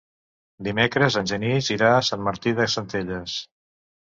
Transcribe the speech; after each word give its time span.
Dimecres 0.67 1.17
en 1.21 1.29
Genís 1.33 1.69
irà 1.75 1.91
a 1.99 2.01
Sant 2.09 2.27
Martí 2.29 2.55
de 2.61 2.69
Centelles. 2.77 3.37